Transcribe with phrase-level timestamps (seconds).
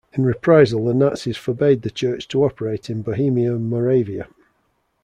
[0.13, 4.27] In reprisal the Nazis forbade the church to operate in Bohemia and Moravia.